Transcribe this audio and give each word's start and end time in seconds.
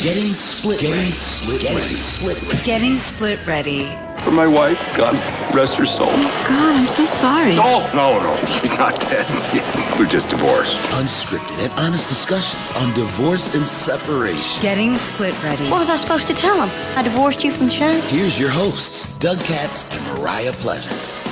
Getting 0.00 0.32
split 0.32 0.78
Getting 0.78 0.94
ready. 0.94 1.10
Split 1.10 1.60
Getting 1.60 1.76
ready. 1.76 1.94
split 1.94 2.42
ready. 2.46 2.64
Getting 2.64 2.96
split 2.96 3.46
ready. 3.48 3.84
For 4.22 4.30
my 4.30 4.46
wife, 4.46 4.78
God 4.96 5.14
rest 5.52 5.74
her 5.74 5.84
soul. 5.86 6.06
Oh, 6.08 6.44
God, 6.46 6.76
I'm 6.76 6.86
so 6.86 7.04
sorry. 7.04 7.56
No, 7.56 7.82
no, 7.92 8.22
no. 8.22 8.36
She's 8.46 8.70
not 8.78 9.00
dead. 9.00 9.26
We're 9.98 10.06
just 10.06 10.28
divorced. 10.28 10.76
Unscripted 10.94 11.64
and 11.68 11.72
honest 11.80 12.08
discussions 12.08 12.76
on 12.80 12.94
divorce 12.94 13.56
and 13.56 13.66
separation. 13.66 14.62
Getting 14.62 14.94
split 14.94 15.34
ready. 15.42 15.64
What 15.68 15.80
was 15.80 15.90
I 15.90 15.96
supposed 15.96 16.28
to 16.28 16.34
tell 16.34 16.64
him? 16.64 16.70
I 16.96 17.02
divorced 17.02 17.42
you 17.42 17.50
from 17.52 17.66
the 17.66 17.72
show? 17.72 17.90
Here's 18.06 18.38
your 18.38 18.50
hosts, 18.50 19.18
Doug 19.18 19.38
Katz 19.40 19.98
and 19.98 20.18
Mariah 20.20 20.52
Pleasant. 20.52 21.24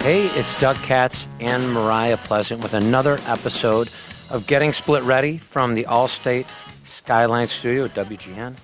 Hey, 0.00 0.26
it's 0.38 0.54
Doug 0.54 0.76
Katz 0.76 1.26
and 1.40 1.72
Mariah 1.72 2.18
Pleasant 2.18 2.62
with 2.62 2.74
another 2.74 3.18
episode 3.26 3.88
of 4.34 4.48
Getting 4.48 4.72
Split 4.72 5.04
Ready 5.04 5.38
from 5.38 5.74
the 5.74 5.84
Allstate 5.84 6.46
Skyline 6.82 7.46
Studio 7.46 7.84
at 7.84 7.94
WGN. 7.94 8.56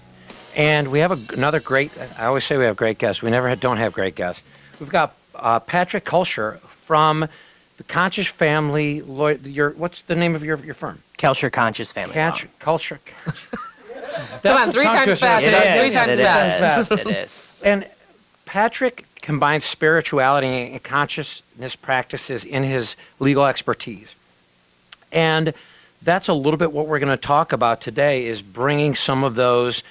And 0.57 0.89
we 0.89 0.99
have 0.99 1.13
a, 1.13 1.35
another 1.35 1.61
great, 1.61 1.93
I 2.19 2.27
always 2.27 2.43
say 2.43 2.59
we 2.59 2.65
have 2.65 2.77
great 2.77 2.99
guests. 2.99 3.23
We 3.23 3.31
never 3.31 3.49
had, 3.49 3.61
don't 3.61 3.77
have 3.77 3.93
great 3.93 4.17
guests. 4.17 4.43
We've 4.81 4.89
got 4.89 5.15
uh, 5.37 5.61
Patrick 5.61 6.05
Kulsher 6.05 6.59
from 6.59 7.29
the 7.77 7.85
Conscious 7.85 8.27
Family 8.27 9.01
Lawyer. 9.03 9.37
Your, 9.45 9.71
what's 9.71 10.01
the 10.03 10.17
name 10.17 10.35
of 10.35 10.45
your, 10.45 10.59
your 10.65 10.75
firm? 10.75 11.03
Kelcher 11.17 11.53
Conscious 11.53 11.93
Family. 11.93 12.15
Catch, 12.15 12.47
Law. 12.47 12.51
Culture. 12.59 12.99
Come 14.43 14.57
on, 14.57 14.73
three 14.73 14.87
times 14.87 15.21
fast. 15.21 15.47
It 15.47 15.79
Three 15.79 15.87
is, 15.87 15.95
times 15.95 16.19
it 16.19 16.23
fast. 16.25 16.91
is, 16.91 16.99
It 16.99 17.07
is. 17.07 17.61
And 17.65 17.87
Patrick 18.45 19.07
combines 19.23 19.65
spirituality 19.65 20.49
and 20.49 20.83
consciousness 20.83 21.77
practices 21.77 22.45
in 22.45 22.65
his 22.65 22.97
legal 23.21 23.47
expertise. 23.47 24.17
And 25.13 25.53
that's 26.03 26.29
a 26.29 26.35
little 26.35 26.59
bit 26.59 26.73
what 26.73 26.87
we're 26.87 26.99
going 26.99 27.11
to 27.11 27.17
talk 27.17 27.53
about 27.53 27.81
today 27.81 28.27
is 28.27 28.43
bringing 28.43 28.95
some 28.95 29.25
of 29.25 29.35
those 29.35 29.83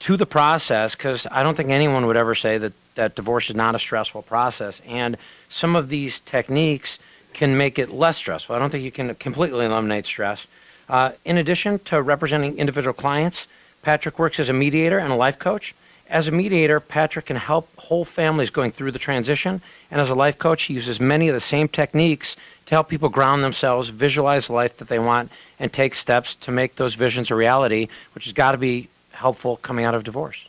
to 0.00 0.16
the 0.16 0.26
process 0.26 0.96
because 0.96 1.26
I 1.30 1.42
don't 1.42 1.56
think 1.56 1.70
anyone 1.70 2.06
would 2.06 2.16
ever 2.16 2.34
say 2.34 2.58
that, 2.58 2.72
that 2.96 3.14
divorce 3.14 3.48
is 3.50 3.56
not 3.56 3.74
a 3.74 3.78
stressful 3.78 4.22
process. 4.22 4.82
And 4.86 5.16
some 5.48 5.76
of 5.76 5.88
these 5.88 6.20
techniques 6.20 6.98
can 7.32 7.56
make 7.56 7.78
it 7.78 7.90
less 7.90 8.16
stressful. 8.16 8.54
I 8.54 8.58
don't 8.58 8.70
think 8.70 8.84
you 8.84 8.90
can 8.90 9.14
completely 9.14 9.64
eliminate 9.64 10.06
stress. 10.06 10.46
Uh, 10.88 11.12
in 11.24 11.38
addition 11.38 11.78
to 11.80 12.02
representing 12.02 12.58
individual 12.58 12.92
clients, 12.92 13.46
Patrick 13.82 14.18
works 14.18 14.40
as 14.40 14.48
a 14.48 14.52
mediator 14.52 14.98
and 14.98 15.12
a 15.12 15.16
life 15.16 15.38
coach. 15.38 15.74
As 16.12 16.28
a 16.28 16.30
mediator, 16.30 16.78
Patrick 16.78 17.24
can 17.24 17.36
help 17.36 17.74
whole 17.78 18.04
families 18.04 18.50
going 18.50 18.70
through 18.70 18.90
the 18.90 18.98
transition. 18.98 19.62
And 19.90 19.98
as 19.98 20.10
a 20.10 20.14
life 20.14 20.36
coach, 20.36 20.64
he 20.64 20.74
uses 20.74 21.00
many 21.00 21.28
of 21.28 21.34
the 21.34 21.40
same 21.40 21.68
techniques 21.68 22.36
to 22.66 22.74
help 22.74 22.90
people 22.90 23.08
ground 23.08 23.42
themselves, 23.42 23.88
visualize 23.88 24.48
the 24.48 24.52
life 24.52 24.76
that 24.76 24.88
they 24.88 24.98
want, 24.98 25.32
and 25.58 25.72
take 25.72 25.94
steps 25.94 26.34
to 26.34 26.52
make 26.52 26.76
those 26.76 26.96
visions 26.96 27.30
a 27.30 27.34
reality, 27.34 27.88
which 28.14 28.24
has 28.24 28.34
got 28.34 28.52
to 28.52 28.58
be 28.58 28.88
helpful 29.12 29.56
coming 29.56 29.86
out 29.86 29.94
of 29.94 30.04
divorce. 30.04 30.46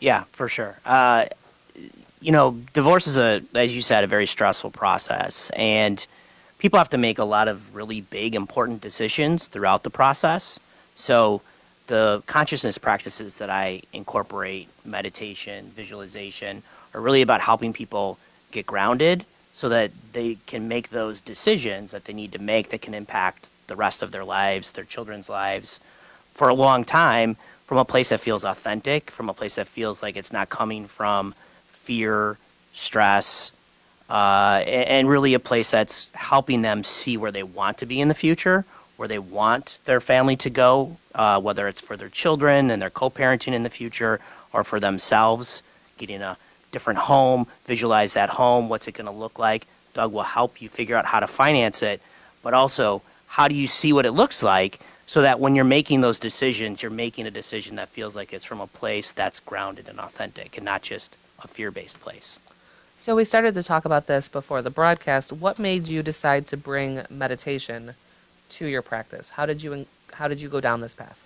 Yeah, 0.00 0.24
for 0.32 0.48
sure. 0.48 0.78
Uh, 0.84 1.24
you 2.20 2.30
know, 2.30 2.58
divorce 2.74 3.06
is 3.06 3.16
a, 3.16 3.42
as 3.54 3.74
you 3.74 3.80
said, 3.80 4.04
a 4.04 4.06
very 4.06 4.26
stressful 4.26 4.72
process, 4.72 5.48
and 5.56 6.06
people 6.58 6.78
have 6.78 6.90
to 6.90 6.98
make 6.98 7.18
a 7.18 7.24
lot 7.24 7.48
of 7.48 7.74
really 7.74 8.02
big, 8.02 8.34
important 8.34 8.82
decisions 8.82 9.46
throughout 9.46 9.82
the 9.82 9.90
process. 9.90 10.60
So, 10.94 11.40
the 11.88 12.22
consciousness 12.26 12.78
practices 12.78 13.38
that 13.38 13.50
I 13.50 13.82
incorporate, 13.92 14.68
meditation, 14.84 15.72
visualization, 15.74 16.62
are 16.94 17.00
really 17.00 17.22
about 17.22 17.40
helping 17.40 17.72
people 17.72 18.18
get 18.52 18.66
grounded 18.66 19.24
so 19.52 19.68
that 19.70 19.90
they 20.12 20.38
can 20.46 20.68
make 20.68 20.90
those 20.90 21.20
decisions 21.20 21.90
that 21.90 22.04
they 22.04 22.12
need 22.12 22.32
to 22.32 22.38
make 22.38 22.68
that 22.70 22.80
can 22.82 22.94
impact 22.94 23.48
the 23.66 23.74
rest 23.76 24.02
of 24.02 24.12
their 24.12 24.24
lives, 24.24 24.72
their 24.72 24.84
children's 24.84 25.28
lives, 25.28 25.80
for 26.34 26.48
a 26.48 26.54
long 26.54 26.84
time 26.84 27.36
from 27.66 27.78
a 27.78 27.84
place 27.84 28.10
that 28.10 28.20
feels 28.20 28.44
authentic, 28.44 29.10
from 29.10 29.28
a 29.28 29.34
place 29.34 29.56
that 29.56 29.66
feels 29.66 30.02
like 30.02 30.16
it's 30.16 30.32
not 30.32 30.48
coming 30.48 30.86
from 30.86 31.34
fear, 31.66 32.38
stress, 32.72 33.52
uh, 34.10 34.60
a- 34.64 34.88
and 34.88 35.08
really 35.08 35.34
a 35.34 35.38
place 35.40 35.70
that's 35.70 36.10
helping 36.14 36.62
them 36.62 36.84
see 36.84 37.16
where 37.16 37.32
they 37.32 37.42
want 37.42 37.76
to 37.78 37.86
be 37.86 38.00
in 38.00 38.08
the 38.08 38.14
future, 38.14 38.64
where 38.98 39.06
they 39.06 39.18
want 39.18 39.78
their 39.84 40.00
family 40.00 40.34
to 40.34 40.50
go, 40.50 40.96
uh, 41.14 41.40
whether 41.40 41.68
it's 41.68 41.80
for 41.80 41.96
their 41.96 42.08
children 42.08 42.68
and 42.68 42.82
their 42.82 42.90
co 42.90 43.08
parenting 43.08 43.52
in 43.52 43.62
the 43.62 43.70
future 43.70 44.18
or 44.52 44.64
for 44.64 44.80
themselves, 44.80 45.62
getting 45.96 46.20
a 46.20 46.36
different 46.72 46.98
home, 46.98 47.46
visualize 47.64 48.14
that 48.14 48.30
home, 48.30 48.68
what's 48.68 48.88
it 48.88 48.92
going 48.92 49.06
to 49.06 49.12
look 49.12 49.38
like. 49.38 49.68
Doug 49.94 50.12
will 50.12 50.24
help 50.24 50.60
you 50.60 50.68
figure 50.68 50.96
out 50.96 51.06
how 51.06 51.20
to 51.20 51.28
finance 51.28 51.80
it, 51.80 52.02
but 52.42 52.54
also 52.54 53.00
how 53.28 53.46
do 53.46 53.54
you 53.54 53.68
see 53.68 53.92
what 53.92 54.04
it 54.04 54.10
looks 54.10 54.42
like 54.42 54.80
so 55.06 55.22
that 55.22 55.38
when 55.38 55.54
you're 55.54 55.64
making 55.64 56.00
those 56.00 56.18
decisions, 56.18 56.82
you're 56.82 56.90
making 56.90 57.24
a 57.24 57.30
decision 57.30 57.76
that 57.76 57.90
feels 57.90 58.16
like 58.16 58.32
it's 58.32 58.44
from 58.44 58.60
a 58.60 58.66
place 58.66 59.12
that's 59.12 59.38
grounded 59.38 59.88
and 59.88 60.00
authentic 60.00 60.56
and 60.56 60.64
not 60.64 60.82
just 60.82 61.16
a 61.42 61.46
fear 61.46 61.70
based 61.70 62.00
place. 62.00 62.40
So 62.96 63.14
we 63.14 63.24
started 63.24 63.54
to 63.54 63.62
talk 63.62 63.84
about 63.84 64.08
this 64.08 64.28
before 64.28 64.60
the 64.60 64.70
broadcast. 64.70 65.32
What 65.32 65.60
made 65.60 65.86
you 65.86 66.02
decide 66.02 66.48
to 66.48 66.56
bring 66.56 67.04
meditation 67.08 67.94
to 68.50 68.66
your 68.66 68.82
practice? 68.82 69.30
How 69.30 69.46
did 69.46 69.62
you 69.62 69.86
how 70.14 70.28
did 70.28 70.40
you 70.40 70.48
go 70.48 70.60
down 70.60 70.80
this 70.80 70.94
path? 70.94 71.24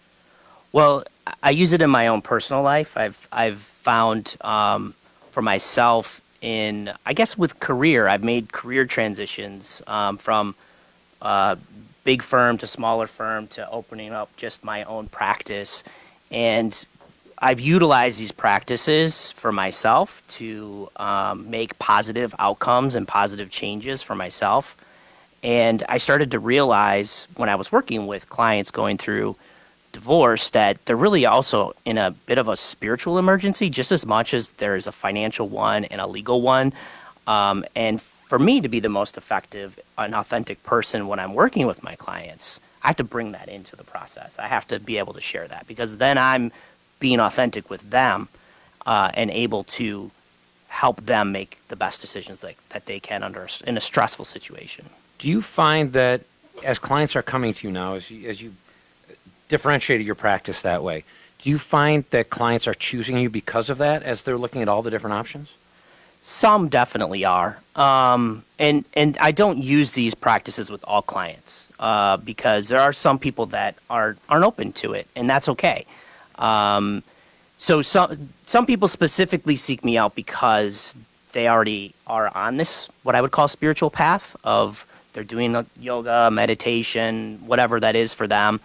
Well, 0.73 1.05
I- 1.43 1.51
use 1.51 1.73
it 1.73 1.83
in 1.83 1.91
my 1.91 2.07
own 2.07 2.23
personal 2.23 2.63
life. 2.63 2.97
I've 2.97 3.29
I've 3.33 3.61
found 3.61 4.37
um, 4.41 4.95
for 5.31 5.43
myself 5.43 6.21
in 6.41 6.93
I 7.07 7.13
guess 7.13 7.39
with 7.39 7.61
career, 7.61 8.09
I've 8.09 8.25
made 8.25 8.53
career 8.53 8.85
transitions 8.87 9.83
um, 9.87 10.19
from 10.19 10.55
uh, 11.21 11.57
big 12.05 12.23
firm 12.23 12.59
to 12.59 12.67
smaller 12.67 13.07
firm 13.07 13.47
to 13.49 13.69
opening 13.71 14.13
up 14.13 14.35
just 14.37 14.65
my 14.65 14.83
own 14.85 15.09
practice, 15.09 15.85
and 16.31 16.87
I've 17.39 17.61
utilized 17.61 18.21
these 18.21 18.33
practices 18.33 19.33
for 19.33 19.51
myself 19.51 20.23
to 20.39 20.91
um, 20.97 21.51
make 21.51 21.77
positive 21.79 22.35
outcomes 22.39 22.95
and 22.95 23.07
positive 23.07 23.51
changes 23.51 24.01
for 24.01 24.15
myself. 24.15 24.77
And 25.43 25.83
I 25.89 25.99
started 25.99 26.31
to 26.33 26.39
realize 26.39 27.27
when 27.37 27.49
I 27.49 27.57
was 27.57 27.73
working 27.73 28.07
with 28.07 28.29
clients 28.29 28.71
going 28.71 28.97
through 28.97 29.37
divorce 29.93 30.51
that 30.51 30.85
they're 30.87 30.97
really 30.97 31.27
also 31.27 31.73
in 31.85 31.99
a 31.99 32.11
bit 32.11 32.39
of 32.39 32.49
a 32.49 32.57
spiritual 32.57 33.19
emergency 33.19 33.69
just 33.69 33.93
as 33.93 34.07
much 34.07 34.33
as 34.33 34.53
there's 34.53 34.87
a 34.87 34.93
financial 34.93 35.49
one 35.49 35.85
and 35.85 36.01
a 36.01 36.07
legal 36.07 36.41
one. 36.41 36.73
Um, 37.27 37.65
and 37.77 38.01
for 38.01 38.39
me 38.39 38.61
to 38.61 38.69
be 38.69 38.81
the 38.81 38.89
most 38.89 39.17
effective 39.17 39.79
and 39.99 40.15
authentic 40.15 40.63
person 40.63 41.07
when 41.07 41.19
I'm 41.19 41.35
working 41.35 41.67
with 41.67 41.83
my 41.83 41.95
clients, 41.95 42.61
I 42.83 42.89
have 42.89 42.97
to 42.97 43.05
bring 43.05 43.33
that 43.33 43.49
into 43.49 43.77
the 43.77 43.85
process. 43.85 44.39
I 44.39 44.49
have 44.49 44.67
to 44.69 44.81
be 44.81 44.99
able 44.99 45.13
to 45.13 45.21
share 45.21 45.47
that 45.49 45.67
because 45.67 45.99
then 45.99 46.19
I'm 46.19 46.51
being 46.99 47.21
authentic 47.21 47.69
with 47.69 47.91
them 47.91 48.29
uh, 48.87 49.11
and 49.15 49.31
able 49.31 49.65
to 49.65 50.11
help 50.69 51.03
them 51.03 51.31
make 51.31 51.59
the 51.69 51.77
best 51.77 52.01
decisions 52.01 52.41
that, 52.41 52.55
that 52.71 52.87
they 52.87 52.99
can 52.99 53.23
under 53.23 53.47
in 53.67 53.77
a 53.77 53.81
stressful 53.81 54.25
situation. 54.25 54.87
Do 55.23 55.29
you 55.29 55.41
find 55.41 55.93
that 55.93 56.23
as 56.65 56.81
clients 56.81 57.15
are 57.15 57.23
coming 57.23 57.55
to 57.55 57.69
you 57.69 57.73
now, 57.73 57.95
as 57.95 58.11
you, 58.11 58.29
as 58.29 58.43
you 58.43 58.55
differentiated 59.49 60.05
your 60.05 60.17
practice 60.17 60.63
that 60.63 60.83
way, 60.83 61.05
do 61.39 61.49
you 61.49 61.59
find 61.59 62.05
that 62.11 62.29
clients 62.29 62.67
are 62.67 62.75
choosing 62.75 63.17
you 63.19 63.31
because 63.31 63.71
of 63.71 63.79
that 63.79 64.03
as 64.03 64.25
they're 64.25 64.37
looking 64.37 64.63
at 64.63 64.69
all 64.69 64.83
the 64.83 64.91
different 64.91 65.15
options? 65.15 65.55
Some 66.23 66.69
definitely 66.69 67.25
are, 67.25 67.61
um, 67.77 68.43
and 68.59 68.85
and 68.95 69.17
I 69.21 69.31
don't 69.31 69.59
use 69.59 69.93
these 69.93 70.17
practices 70.17 70.73
with 70.73 70.85
all 70.89 71.03
clients 71.03 71.69
uh, 71.79 72.17
because 72.17 72.69
there 72.69 72.81
are 72.81 72.93
some 72.93 73.21
people 73.21 73.47
that 73.47 73.77
are 73.89 74.17
aren't 74.29 74.45
open 74.45 74.73
to 74.73 74.93
it, 74.93 75.07
and 75.15 75.31
that's 75.31 75.49
okay. 75.51 75.87
Um, 76.35 77.05
so 77.59 77.81
some 77.81 78.31
some 78.45 78.67
people 78.67 78.89
specifically 78.89 79.55
seek 79.55 79.85
me 79.85 79.97
out 79.97 80.17
because 80.17 80.97
they 81.31 81.47
already 81.49 81.95
are 82.09 82.37
on 82.37 82.57
this 82.57 82.91
what 83.05 83.15
I 83.15 83.21
would 83.21 83.31
call 83.31 83.47
spiritual 83.47 83.91
path 83.91 84.35
of 84.43 84.85
they're 85.13 85.25
doing 85.25 85.67
yoga, 85.79 86.31
meditation, 86.31 87.39
whatever 87.47 87.81
that 87.81 87.97
is 87.97 88.15
for 88.15 88.27
them, 88.27 88.61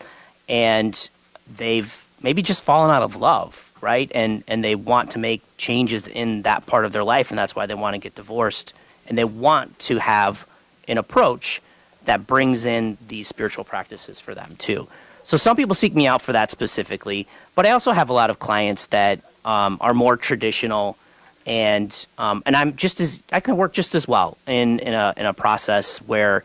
and 0.47 1.09
they've 1.57 2.05
maybe 2.21 2.41
just 2.41 2.63
fallen 2.63 2.91
out 2.91 3.03
of 3.03 3.15
love, 3.15 3.71
right? 3.81 4.11
And 4.13 4.43
and 4.47 4.63
they 4.63 4.75
want 4.75 5.11
to 5.11 5.19
make 5.19 5.41
changes 5.57 6.07
in 6.07 6.43
that 6.43 6.65
part 6.65 6.85
of 6.85 6.93
their 6.93 7.03
life, 7.03 7.31
and 7.31 7.37
that's 7.37 7.55
why 7.55 7.65
they 7.65 7.75
want 7.75 7.95
to 7.95 7.99
get 7.99 8.15
divorced, 8.15 8.73
and 9.07 9.17
they 9.17 9.25
want 9.25 9.77
to 9.79 9.99
have 9.99 10.47
an 10.87 10.97
approach 10.97 11.61
that 12.05 12.25
brings 12.25 12.65
in 12.65 12.97
these 13.07 13.27
spiritual 13.27 13.63
practices 13.63 14.19
for 14.21 14.33
them 14.33 14.55
too. 14.57 14.87
So 15.23 15.35
some 15.35 15.57
people 15.57 15.75
seek 15.75 15.93
me 15.93 16.07
out 16.07 16.21
for 16.21 16.31
that 16.31 16.51
specifically, 16.51 17.27
but 17.53 17.65
I 17.65 17.71
also 17.71 17.91
have 17.91 18.09
a 18.09 18.13
lot 18.13 18.29
of 18.29 18.39
clients 18.39 18.87
that 18.87 19.19
um, 19.43 19.77
are 19.81 19.93
more 19.93 20.15
traditional, 20.15 20.97
and 21.47 22.05
um, 22.17 22.43
and 22.45 22.55
I'm 22.55 22.75
just 22.75 22.99
as 22.99 23.23
I 23.31 23.39
can 23.39 23.57
work 23.57 23.73
just 23.73 23.95
as 23.95 24.07
well 24.07 24.37
in 24.45 24.79
in 24.79 24.93
a 24.93 25.13
in 25.17 25.25
a 25.25 25.33
process 25.33 25.99
where 25.99 26.43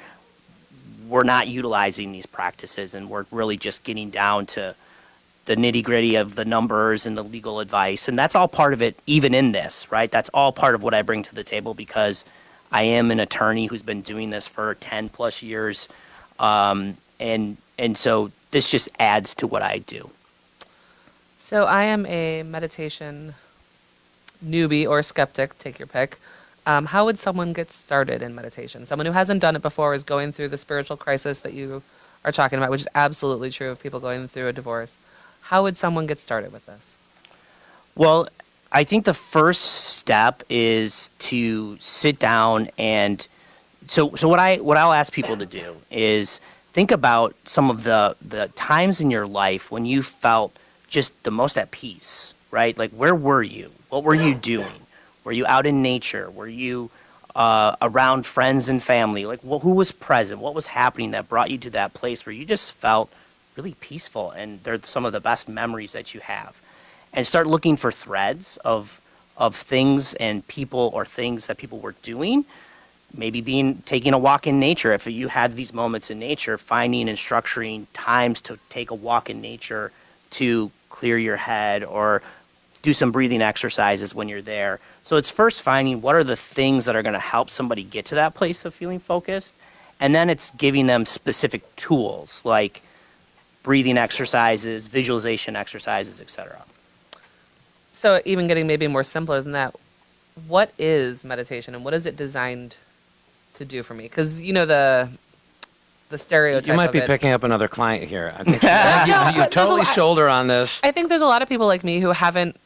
we're 1.09 1.25
not 1.25 1.49
utilizing 1.49 2.13
these 2.13 2.25
practices 2.25 2.95
and 2.95 3.11
we're 3.11 3.27
really 3.31 3.59
just 3.59 3.85
getting 3.85 4.09
down 4.09 4.47
to 4.47 4.75
the 5.45 5.57
nitty 5.57 5.83
gritty 5.83 6.15
of 6.15 6.37
the 6.37 6.45
numbers 6.45 7.05
and 7.05 7.19
the 7.19 7.23
legal 7.23 7.61
advice. 7.61 8.09
And 8.09 8.19
that's 8.19 8.35
all 8.35 8.49
part 8.49 8.73
of 8.73 8.81
it, 8.81 8.99
even 9.07 9.35
in 9.35 9.53
this, 9.53 9.91
right? 9.91 10.11
That's 10.11 10.31
all 10.31 10.53
part 10.53 10.75
of 10.75 10.83
what 10.83 10.95
I 10.95 11.03
bring 11.03 11.23
to 11.25 11.35
the 11.35 11.45
table 11.45 11.75
because 11.75 12.25
I 12.71 12.85
am 12.85 13.11
an 13.11 13.21
attorney 13.21 13.67
who's 13.67 13.83
been 13.83 14.01
doing 14.01 14.31
this 14.31 14.49
for 14.49 14.75
10 14.77 15.11
plus 15.11 15.43
years. 15.43 15.89
Um, 16.39 16.97
and, 17.19 17.59
and 17.77 17.99
so 17.99 18.31
this 18.53 18.71
just 18.71 18.89
adds 18.99 19.35
to 19.37 19.47
what 19.47 19.63
I 19.63 19.79
do. 19.79 20.11
So 21.37 21.65
I 21.67 21.85
am 21.85 22.07
a 22.07 22.45
meditation 22.45 23.35
newbie 24.45 24.87
or 24.87 25.03
skeptic, 25.03 25.59
take 25.59 25.79
your 25.79 25.87
pick. 25.87 26.19
Um, 26.65 26.87
how 26.87 27.05
would 27.05 27.19
someone 27.19 27.53
get 27.53 27.73
started 27.73 28.23
in 28.23 28.35
meditation? 28.35 28.87
Someone 28.87 29.07
who 29.07 29.13
hasn't 29.13 29.41
done 29.41 29.57
it 29.57 29.63
before 29.63 29.95
is 29.95 30.05
going 30.05 30.33
through 30.33 30.49
the 30.49 30.57
spiritual 30.57 30.97
crisis 30.97 31.41
that 31.41 31.53
you 31.53 31.83
are 32.25 32.33
talking 32.33 32.59
about, 32.59 32.71
which 32.71 32.83
is 32.83 32.89
absolutely 32.95 33.51
true 33.51 33.71
of 33.71 33.83
people 33.83 33.99
going 33.99 34.29
through 34.29 34.49
a 34.49 34.53
divorce. 34.53 34.99
How 35.43 35.65
would 35.65 35.77
someone 35.77 36.07
get 36.07 36.21
started 36.21 36.53
with 36.53 36.67
this? 36.67 36.97
Well, 37.97 38.29
I 38.71 38.85
think 38.85 39.05
the 39.05 39.15
first 39.15 39.63
step 39.63 40.43
is 40.49 41.11
to 41.19 41.77
sit 41.79 42.19
down 42.19 42.69
and 42.79 43.27
so 43.89 44.15
so 44.15 44.29
what 44.29 44.39
I 44.39 44.57
what 44.57 44.79
I'll 44.79 44.93
ask 44.93 45.13
people 45.13 45.37
to 45.37 45.45
do 45.47 45.77
is 45.91 46.41
think 46.73 46.91
about 46.91 47.35
some 47.45 47.69
of 47.69 47.83
the 47.83 48.17
the 48.27 48.49
times 48.55 49.01
in 49.01 49.11
your 49.11 49.27
life 49.27 49.71
when 49.71 49.85
you 49.85 50.03
felt 50.03 50.57
just 50.89 51.23
the 51.25 51.31
most 51.31 51.59
at 51.59 51.71
peace, 51.71 52.35
right? 52.51 52.77
Like 52.79 52.93
where 52.93 53.15
were 53.15 53.43
you? 53.43 53.73
What 53.93 54.05
were 54.05 54.15
you 54.17 54.35
doing? 54.35 54.87
Were 55.25 55.33
you 55.33 55.47
out 55.47 55.67
in 55.67 55.83
nature? 55.83 56.31
Were 56.31 56.49
you 56.49 56.91
uh, 57.37 57.77
around 57.83 58.27
friends 58.27 58.71
and 58.71 58.83
family? 58.83 59.27
Like 59.27 59.41
wh- 59.43 59.63
who 59.63 59.73
was 59.75 59.93
present? 59.93 60.41
What 60.41 60.55
was 60.55 60.69
happening 60.69 61.13
that 61.13 61.29
brought 61.29 61.51
you 61.51 61.59
to 61.61 61.71
that 61.73 61.95
place 61.95 62.27
where 62.27 62.35
you 62.35 62.47
just 62.47 62.75
felt 62.75 63.13
really 63.57 63.75
peaceful 63.81 64.31
and 64.33 64.63
they're 64.65 64.83
some 64.83 65.05
of 65.07 65.13
the 65.13 65.21
best 65.21 65.49
memories 65.49 65.93
that 65.95 66.15
you 66.15 66.21
have? 66.23 66.63
and 67.15 67.27
start 67.27 67.47
looking 67.49 67.77
for 67.77 67.93
threads 67.93 68.59
of 68.59 69.01
of 69.37 69.57
things 69.57 70.15
and 70.15 70.47
people 70.49 70.91
or 70.95 71.07
things 71.07 71.49
that 71.49 71.59
people 71.59 71.81
were 71.81 71.97
doing 72.03 72.45
maybe 73.17 73.41
being 73.43 73.79
taking 73.83 74.15
a 74.15 74.19
walk 74.19 74.47
in 74.47 74.61
nature 74.61 74.93
if 74.95 75.07
you 75.07 75.29
had 75.29 75.53
these 75.55 75.75
moments 75.75 76.11
in 76.11 76.19
nature 76.19 76.59
finding 76.59 77.09
and 77.09 77.19
structuring 77.19 77.87
times 77.95 78.41
to 78.43 78.59
take 78.71 78.91
a 78.91 78.97
walk 78.97 79.31
in 79.31 79.41
nature 79.43 79.93
to 80.31 80.71
clear 80.91 81.19
your 81.19 81.37
head 81.39 81.85
or 81.85 82.23
do 82.83 82.93
some 82.93 83.13
breathing 83.13 83.41
exercises 83.43 84.15
when 84.15 84.29
you're 84.29 84.43
there 84.43 84.81
so 85.03 85.17
it's 85.17 85.31
first 85.31 85.63
finding 85.63 86.03
what 86.03 86.15
are 86.15 86.25
the 86.25 86.37
things 86.37 86.85
that 86.85 86.97
are 86.97 87.03
going 87.03 87.13
to 87.15 87.19
help 87.19 87.49
somebody 87.51 87.83
get 87.85 88.05
to 88.05 88.15
that 88.15 88.35
place 88.35 88.65
of 88.65 88.75
feeling 88.75 88.99
focused 88.99 89.55
and 90.01 90.15
then 90.15 90.29
it's 90.29 90.51
giving 90.53 90.87
them 90.87 91.05
specific 91.07 91.63
tools 91.77 92.45
like 92.45 92.83
breathing 93.63 93.97
exercises 93.99 94.89
visualization 94.89 95.55
exercises 95.57 96.21
etc 96.21 96.59
So 97.93 98.21
even 98.25 98.47
getting 98.49 98.67
maybe 98.67 98.89
more 98.89 99.05
simpler 99.05 99.41
than 99.43 99.53
that, 99.53 99.75
what 100.49 100.73
is 100.79 101.25
meditation 101.25 101.75
and 101.75 101.85
what 101.85 101.95
is 101.95 102.07
it 102.07 102.17
designed 102.17 102.77
to 103.55 103.65
do 103.65 103.83
for 103.83 103.95
me? 103.95 104.05
Because 104.05 104.41
you 104.41 104.53
know 104.53 104.67
the 104.67 105.09
the 106.09 106.19
stereotype. 106.19 106.67
You 106.67 106.75
might 106.75 106.87
of 106.87 106.93
be 106.93 106.99
it. 107.01 107.07
picking 107.07 107.31
up 107.31 107.45
another 107.45 107.69
client 107.69 108.05
here. 108.09 108.35
I 108.39 108.45
think 108.45 108.63
you, 108.63 108.69
No, 108.69 109.29
you, 109.29 109.35
you 109.37 109.41
but 109.43 109.53
totally 109.53 109.85
shoulder 109.85 110.29
on 110.29 110.47
this. 110.49 110.81
I 110.83 110.91
think 110.91 111.09
there's 111.11 111.23
a 111.23 111.27
lot 111.27 111.43
of 111.43 111.49
people 111.49 111.67
like 111.67 111.85
me 111.85 112.01
who 112.01 112.11
haven't 112.13 112.57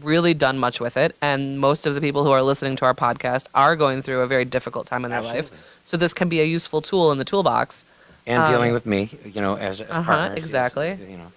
really 0.00 0.34
done 0.34 0.58
much 0.58 0.80
with 0.80 0.96
it, 0.96 1.16
and 1.22 1.58
most 1.58 1.86
of 1.86 1.94
the 1.94 2.00
people 2.00 2.24
who 2.24 2.30
are 2.30 2.42
listening 2.42 2.76
to 2.76 2.84
our 2.84 2.94
podcast 2.94 3.48
are 3.54 3.76
going 3.76 4.02
through 4.02 4.20
a 4.20 4.26
very 4.26 4.44
difficult 4.44 4.86
time 4.86 5.04
in 5.04 5.10
their 5.10 5.20
Absolutely. 5.20 5.56
life. 5.58 5.80
So 5.84 5.96
this 5.96 6.12
can 6.12 6.28
be 6.28 6.40
a 6.40 6.44
useful 6.44 6.82
tool 6.82 7.12
in 7.12 7.18
the 7.18 7.24
toolbox. 7.24 7.84
And 8.26 8.42
Um, 8.42 8.46
dealing 8.50 8.72
with 8.72 8.86
me, 8.86 9.10
you 9.24 9.40
know, 9.40 9.56
as, 9.56 9.80
as 9.80 9.90
Uh-huh, 9.90 10.04
partners. 10.04 10.36
yes, 10.36 10.44
exactly. 10.44 10.98
You 11.08 11.16
know. 11.16 11.32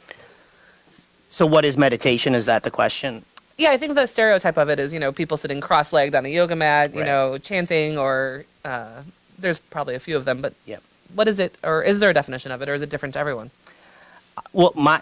so 1.29 1.45
what 1.45 1.63
is 1.65 1.77
meditation 1.77 2.33
is 2.35 2.45
that 2.45 2.63
the 2.63 2.71
question 2.71 3.23
Yeah, 3.57 3.71
I 3.71 3.77
think 3.77 3.93
the 3.95 4.07
stereotype 4.07 4.57
of 4.57 4.69
it 4.69 4.79
is, 4.79 4.93
you 4.93 4.99
know, 4.99 5.11
people 5.11 5.35
sitting 5.37 5.59
cross-legged 5.61 6.15
on 6.15 6.25
a 6.25 6.29
yoga 6.29 6.55
mat, 6.55 6.93
you 6.93 7.01
Right. 7.01 7.05
know, 7.07 7.37
chanting, 7.37 7.97
or 7.97 8.45
uh, 8.63 9.03
there's 9.37 9.59
probably 9.59 9.95
a 9.95 9.99
few 9.99 10.15
of 10.15 10.23
them. 10.25 10.41
But 10.41 10.53
Yep. 10.65 10.81
what 11.13 11.27
is 11.27 11.39
it, 11.39 11.55
or 11.63 11.83
is 11.83 11.99
there 11.99 12.09
a 12.09 12.13
definition 12.13 12.51
of 12.53 12.61
it, 12.61 12.69
or 12.69 12.73
is 12.73 12.81
it 12.81 12.89
different 12.89 13.13
to 13.13 13.19
everyone? 13.19 13.51
Well, 14.53 14.71
my 14.75 15.01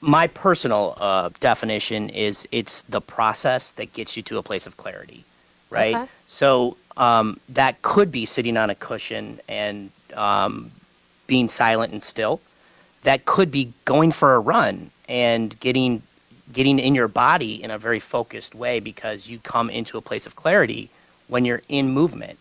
my 0.00 0.26
personal 0.26 0.96
uh, 0.98 1.30
definition 1.40 2.08
is 2.08 2.48
it's 2.52 2.82
the 2.82 3.00
process 3.00 3.72
that 3.72 3.92
gets 3.92 4.16
you 4.16 4.22
to 4.24 4.38
a 4.38 4.42
place 4.42 4.66
of 4.66 4.76
clarity, 4.76 5.24
right? 5.70 5.94
Okay. 5.94 6.06
So 6.26 6.76
um, 6.96 7.40
that 7.48 7.82
could 7.82 8.10
be 8.10 8.24
sitting 8.26 8.56
on 8.56 8.70
a 8.70 8.74
cushion 8.74 9.40
and 9.48 9.90
um, 10.14 10.72
being 11.26 11.48
silent 11.48 11.92
and 11.92 12.02
still. 12.02 12.40
That 13.02 13.24
could 13.24 13.50
be 13.50 13.72
going 13.84 14.12
for 14.12 14.34
a 14.34 14.40
run 14.40 14.90
and 15.08 15.58
getting 15.60 16.02
getting 16.52 16.78
in 16.78 16.94
your 16.94 17.08
body 17.08 17.62
in 17.62 17.70
a 17.70 17.78
very 17.78 17.98
focused 17.98 18.54
way 18.54 18.80
because 18.80 19.28
you 19.28 19.38
come 19.38 19.68
into 19.68 19.98
a 19.98 20.00
place 20.00 20.26
of 20.26 20.36
clarity 20.36 20.90
when 21.28 21.44
you're 21.44 21.62
in 21.68 21.90
movement, 21.90 22.38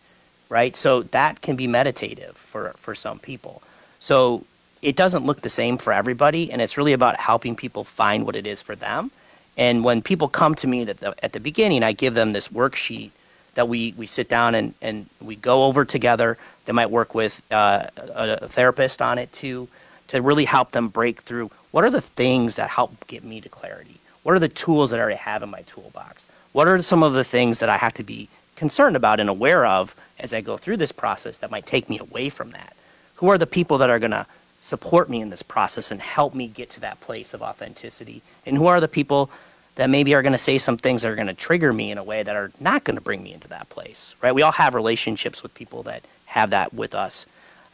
right? 0.48 0.76
So 0.76 1.02
that 1.02 1.42
can 1.42 1.56
be 1.56 1.68
meditative 1.68 2.38
for 2.38 2.74
for 2.78 2.96
some 2.96 3.20
people. 3.20 3.62
So 4.00 4.46
it 4.86 4.96
doesn't 4.96 5.26
look 5.26 5.42
the 5.42 5.50
same 5.50 5.80
for 5.80 5.92
everybody, 5.92 6.52
and 6.52 6.62
it's 6.62 6.78
really 6.78 6.94
about 6.94 7.20
helping 7.20 7.56
people 7.56 7.84
find 7.84 8.24
what 8.24 8.36
it 8.36 8.46
is 8.46 8.62
for 8.62 8.76
them. 8.76 9.10
And 9.58 9.84
when 9.84 10.04
people 10.04 10.28
come 10.28 10.54
to 10.56 10.68
me 10.68 10.84
that 10.84 10.98
the, 10.98 11.16
at 11.26 11.34
the 11.34 11.40
beginning, 11.40 11.82
I 11.82 11.92
give 11.92 12.14
them 12.14 12.32
this 12.32 12.50
worksheet 12.50 13.10
that 13.56 13.68
we, 13.68 13.96
we 13.98 14.06
sit 14.06 14.30
down 14.30 14.54
and, 14.54 14.76
and 14.84 15.08
we 15.20 15.38
go 15.38 15.64
over 15.64 15.86
together. 15.86 16.38
They 16.66 16.74
might 16.74 16.92
work 16.92 17.16
with 17.16 17.42
uh, 17.52 17.88
a, 17.98 18.38
a 18.44 18.48
therapist 18.48 19.02
on 19.02 19.18
it 19.18 19.32
too, 19.32 19.70
to 20.10 20.22
really 20.22 20.46
help 20.46 20.72
them 20.72 20.90
break 20.90 21.22
through 21.22 21.50
what 21.72 21.84
are 21.84 21.90
the 21.90 22.00
things 22.02 22.56
that 22.58 22.70
help 22.70 23.08
get 23.08 23.24
me 23.24 23.42
to 23.42 23.50
clarity? 23.50 24.00
What 24.22 24.36
are 24.36 24.40
the 24.40 24.50
tools 24.50 24.92
that 24.92 25.00
I 25.00 25.02
already 25.02 25.18
have 25.18 25.42
in 25.42 25.50
my 25.50 25.64
toolbox? 25.64 26.28
What 26.52 26.68
are 26.68 26.80
some 26.84 27.02
of 27.02 27.14
the 27.14 27.24
things 27.24 27.58
that 27.58 27.70
I 27.70 27.78
have 27.78 27.94
to 27.94 28.04
be 28.04 28.30
concerned 28.56 28.96
about 28.96 29.20
and 29.20 29.30
aware 29.30 29.66
of 29.66 29.96
as 30.20 30.32
I 30.32 30.42
go 30.42 30.58
through 30.58 30.78
this 30.78 30.92
process 30.92 31.40
that 31.40 31.50
might 31.50 31.66
take 31.66 31.90
me 31.90 31.98
away 31.98 32.30
from 32.30 32.52
that? 32.52 32.76
Who 33.16 33.30
are 33.30 33.40
the 33.40 33.48
people 33.48 33.80
that 33.80 33.90
are 33.90 33.98
going 33.98 34.12
to 34.12 34.28
support 34.66 35.12
me 35.12 35.22
in 35.22 35.30
this 35.30 35.44
process 35.44 35.92
and 35.92 36.02
help 36.02 36.34
me 36.34 36.48
get 36.48 36.72
to 36.72 36.80
that 36.80 37.00
place 37.00 37.34
of 37.34 37.42
authenticity? 37.44 38.24
And 38.46 38.58
who 38.58 38.66
are 38.66 38.80
the 38.80 38.88
people 38.88 39.30
that 39.76 39.90
maybe 39.90 40.16
are 40.16 40.24
going 40.24 40.32
to 40.32 40.40
say 40.40 40.58
some 40.58 40.78
things 40.78 41.04
that 41.04 41.12
are 41.12 41.16
going 41.16 41.28
to 41.28 41.34
trigger 41.34 41.72
me 41.72 41.92
in 41.92 41.98
a 41.98 42.04
way 42.04 42.24
that 42.24 42.36
are 42.36 42.52
not 42.60 42.84
going 42.84 42.96
to 42.96 43.02
bring 43.02 43.22
me 43.22 43.32
into 43.34 43.48
that 43.50 43.70
place, 43.70 44.16
right? 44.22 44.34
We 44.34 44.42
all 44.42 44.54
have 44.54 44.74
relationships 44.74 45.44
with 45.44 45.54
people 45.54 45.84
that 45.84 46.04
have 46.28 46.50
that 46.50 46.74
with 46.74 46.96
us. 46.96 47.28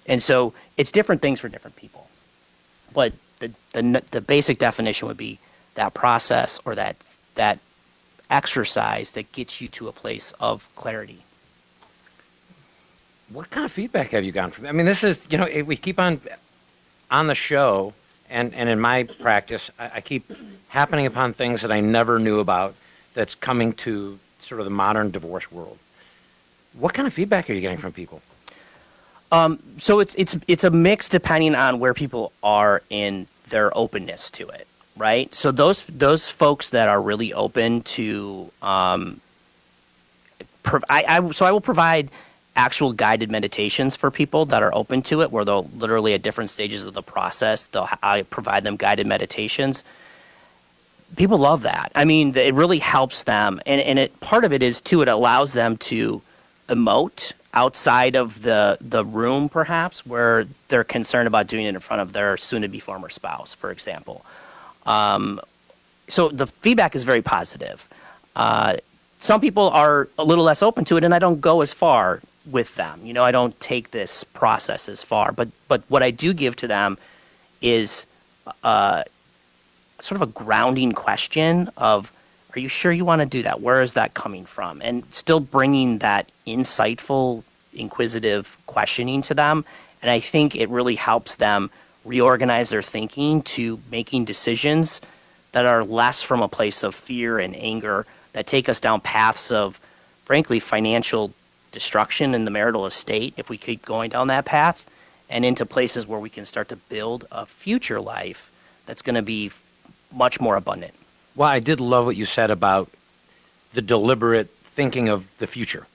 And 0.05 0.21
so 0.21 0.53
it's 0.75 0.91
different 0.91 1.21
things 1.21 1.39
for 1.39 1.47
different 1.47 1.77
people. 1.77 2.09
But 2.93 3.13
the, 3.39 3.53
the, 3.71 4.03
the 4.11 4.21
basic 4.21 4.57
definition 4.57 5.07
would 5.07 5.17
be 5.17 5.39
that 5.75 5.93
process 5.93 6.59
or 6.65 6.75
that, 6.75 6.97
that 7.35 7.59
exercise 8.29 9.13
that 9.13 9.31
gets 9.31 9.61
you 9.61 9.67
to 9.69 9.87
a 9.87 9.91
place 9.93 10.33
of 10.39 10.73
clarity. 10.75 11.23
What 13.29 13.49
kind 13.49 13.63
of 13.63 13.71
feedback 13.71 14.09
have 14.09 14.25
you 14.25 14.31
gotten 14.31 14.51
from? 14.51 14.65
I 14.65 14.73
mean, 14.73 14.85
this 14.85 15.05
is 15.05 15.25
you 15.29 15.37
know 15.37 15.47
we 15.63 15.77
keep 15.77 15.99
on 15.99 16.19
on 17.11 17.27
the 17.27 17.35
show, 17.35 17.93
and 18.29 18.53
and 18.55 18.69
in 18.69 18.79
my 18.79 19.03
practice, 19.03 19.69
I, 19.77 19.91
I 19.95 20.01
keep 20.01 20.31
happening 20.69 21.05
upon 21.05 21.33
things 21.33 21.61
that 21.61 21.71
I 21.71 21.81
never 21.81 22.17
knew 22.17 22.39
about. 22.39 22.75
That's 23.13 23.35
coming 23.35 23.73
to 23.73 24.19
sort 24.39 24.61
of 24.61 24.65
the 24.65 24.71
modern 24.71 25.11
divorce 25.11 25.51
world. 25.51 25.77
What 26.73 26.93
kind 26.93 27.05
of 27.07 27.13
feedback 27.13 27.49
are 27.49 27.53
you 27.53 27.59
getting 27.59 27.77
from 27.77 27.91
people? 27.91 28.21
so 29.77 29.99
it's 29.99 30.15
it's 30.15 30.37
it's 30.47 30.63
a 30.63 30.71
mix 30.71 31.07
depending 31.09 31.55
on 31.55 31.79
where 31.79 31.93
people 31.93 32.33
are 32.43 32.81
in 32.89 33.27
their 33.49 33.75
openness 33.77 34.29
to 34.31 34.47
it, 34.49 34.67
right? 34.97 35.33
So 35.33 35.51
those 35.51 35.85
those 35.85 36.29
folks 36.29 36.69
that 36.71 36.89
are 36.89 37.01
really 37.01 37.33
open 37.33 37.81
to, 37.81 38.51
um, 38.61 39.21
I, 40.89 41.03
I 41.07 41.31
so 41.31 41.45
I 41.45 41.51
will 41.51 41.61
provide 41.61 42.11
actual 42.55 42.93
guided 42.93 43.31
meditations 43.31 43.95
for 43.95 44.11
people 44.11 44.45
that 44.45 44.61
are 44.61 44.73
open 44.73 45.01
to 45.03 45.21
it, 45.21 45.31
where 45.31 45.45
they'll 45.45 45.69
literally 45.75 46.13
at 46.13 46.21
different 46.21 46.49
stages 46.49 46.85
of 46.87 46.93
the 46.93 47.01
process, 47.03 47.67
they'll 47.67 47.89
I 48.03 48.23
provide 48.23 48.63
them 48.63 48.75
guided 48.75 49.07
meditations. 49.07 49.83
People 51.15 51.37
love 51.37 51.63
that. 51.63 51.91
I 51.95 52.05
mean, 52.05 52.35
it 52.37 52.53
really 52.53 52.79
helps 52.79 53.23
them, 53.23 53.61
and 53.65 53.81
and 53.81 53.99
it 53.99 54.19
part 54.21 54.45
of 54.45 54.53
it 54.53 54.63
is 54.63 54.81
too. 54.81 55.01
It 55.01 55.07
allows 55.07 55.53
them 55.53 55.77
to 55.77 56.21
emote 56.67 57.33
outside 57.53 58.15
of 58.15 58.43
the 58.43 58.77
the 58.79 59.03
room 59.03 59.49
perhaps 59.49 60.05
where 60.05 60.45
they're 60.69 60.83
concerned 60.83 61.27
about 61.27 61.47
doing 61.47 61.65
it 61.65 61.69
in 61.69 61.79
front 61.79 62.01
of 62.01 62.13
their 62.13 62.37
soon 62.37 62.61
to 62.61 62.67
be 62.67 62.79
former 62.79 63.09
spouse 63.09 63.53
for 63.53 63.71
example 63.71 64.25
um, 64.85 65.39
so 66.07 66.29
the 66.29 66.47
feedback 66.47 66.95
is 66.95 67.03
very 67.03 67.21
positive 67.21 67.89
uh, 68.35 68.77
some 69.17 69.41
people 69.41 69.69
are 69.69 70.07
a 70.17 70.23
little 70.23 70.45
less 70.45 70.63
open 70.63 70.85
to 70.85 70.95
it 70.95 71.03
and 71.03 71.13
i 71.13 71.19
don't 71.19 71.41
go 71.41 71.61
as 71.61 71.73
far 71.73 72.21
with 72.49 72.75
them. 72.75 73.05
You 73.05 73.13
know 73.13 73.23
i 73.23 73.31
don't 73.31 73.59
take 73.59 73.91
this 73.91 74.23
process 74.23 74.89
as 74.89 75.03
far 75.03 75.31
but 75.31 75.49
but 75.67 75.83
what 75.89 76.01
i 76.01 76.11
do 76.11 76.33
give 76.33 76.55
to 76.57 76.67
them 76.67 76.97
is 77.61 78.07
uh, 78.63 79.03
sort 79.99 80.19
of 80.19 80.27
a 80.27 80.31
grounding 80.31 80.91
question 80.91 81.69
of 81.77 82.11
are 82.55 82.59
you 82.59 82.67
sure 82.67 82.91
you 82.91 83.05
want 83.05 83.21
to 83.21 83.27
do 83.27 83.43
that? 83.43 83.61
Where 83.61 83.81
is 83.81 83.93
that 83.93 84.13
coming 84.13 84.45
from? 84.45 84.81
And 84.81 85.05
still 85.13 85.39
bringing 85.39 85.99
that 85.99 86.29
insightful 86.45 87.43
inquisitive 87.73 88.57
questioning 88.65 89.21
to 89.21 89.33
them. 89.33 89.63
And 90.01 90.11
i 90.11 90.19
think 90.19 90.55
it 90.55 90.69
really 90.69 90.95
helps 90.95 91.35
them 91.35 91.69
reorganize 92.03 92.71
their 92.71 92.81
thinking 92.81 93.43
to 93.43 93.79
making 93.91 94.25
decisions 94.25 94.99
that 95.51 95.65
are 95.65 95.83
less 95.83 96.23
from 96.23 96.41
a 96.41 96.47
place 96.47 96.83
of 96.83 96.95
fear 96.95 97.37
and 97.39 97.55
anger 97.55 98.05
that 98.33 98.47
take 98.47 98.67
us 98.67 98.79
down 98.79 98.99
paths 99.01 99.51
of 99.51 99.79
frankly 100.25 100.59
financial 100.59 101.31
destruction 101.71 102.33
in 102.33 102.45
the 102.45 102.51
marital 102.51 102.85
estate 102.85 103.33
if 103.37 103.49
we 103.49 103.57
keep 103.57 103.85
going 103.85 104.11
down 104.11 104.27
that 104.27 104.45
path 104.45 104.89
and 105.29 105.45
into 105.45 105.65
places 105.65 106.05
where 106.05 106.19
we 106.19 106.29
can 106.29 106.45
start 106.45 106.67
to 106.69 106.75
build 106.75 107.25
a 107.31 107.45
future 107.45 108.01
life 108.01 108.51
that's 108.85 109.01
going 109.01 109.15
to 109.15 109.21
be 109.21 109.49
much 110.13 110.41
more 110.41 110.57
abundant. 110.57 110.93
Well, 111.35 111.47
I 111.47 111.59
did 111.59 111.79
love 111.79 112.05
what 112.05 112.17
you 112.17 112.25
said 112.25 112.51
about 112.51 112.89
the 113.71 113.81
deliberate 113.81 114.49
thinking 114.49 115.07
of 115.07 115.37
the 115.37 115.47
future. 115.47 115.87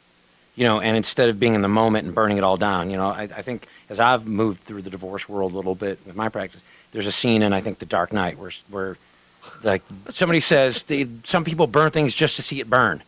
You 0.54 0.64
know, 0.64 0.80
and 0.80 0.96
instead 0.96 1.28
of 1.28 1.38
being 1.38 1.54
in 1.54 1.60
the 1.60 1.68
moment 1.68 2.06
and 2.06 2.14
burning 2.14 2.38
it 2.38 2.44
all 2.44 2.56
down, 2.56 2.88
you 2.88 2.96
know, 2.96 3.08
I, 3.08 3.22
I 3.24 3.42
think 3.42 3.66
as 3.90 4.00
I've 4.00 4.26
moved 4.26 4.62
through 4.62 4.80
the 4.80 4.88
divorce 4.88 5.28
world 5.28 5.52
a 5.52 5.56
little 5.56 5.74
bit 5.74 5.98
with 6.06 6.16
my 6.16 6.30
practice, 6.30 6.64
there's 6.92 7.06
a 7.06 7.12
scene 7.12 7.42
in 7.42 7.52
I 7.52 7.60
think 7.60 7.78
The 7.78 7.84
Dark 7.84 8.10
Knight 8.10 8.38
where 8.38 8.50
where 8.70 8.96
like 9.62 9.82
somebody 10.12 10.40
says 10.40 10.84
they, 10.84 11.06
some 11.24 11.44
people 11.44 11.66
burn 11.66 11.90
things 11.90 12.14
just 12.14 12.36
to 12.36 12.42
see 12.42 12.58
it 12.58 12.70
burn. 12.70 13.02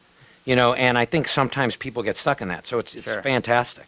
You 0.49 0.57
know, 0.57 0.73
and 0.73 0.97
I 0.97 1.05
think 1.05 1.29
sometimes 1.29 1.77
people 1.77 2.03
get 2.03 2.17
stuck 2.17 2.41
in 2.41 2.49
that. 2.49 2.67
So 2.67 2.79
it's 2.79 2.95
it's 2.95 3.05
Sure. 3.05 3.21
fantastic. 3.21 3.87